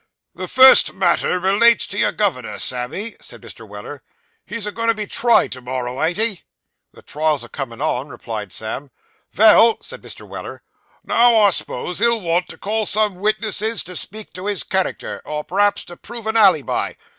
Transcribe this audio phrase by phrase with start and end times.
[0.33, 3.67] 'The first matter relates to your governor, Sammy,' said Mr.
[3.67, 4.01] Weller.
[4.47, 6.41] 'He's a goin' to be tried to morrow, ain't he?'
[6.91, 8.89] 'The trial's a comin' on,' replied Sam.
[9.31, 10.27] 'Vell,' said Mr.
[10.27, 10.63] Weller,
[11.03, 15.43] 'Now I s'pose he'll want to call some witnesses to speak to his character, or
[15.43, 16.95] p'rhaps to prove a alleybi.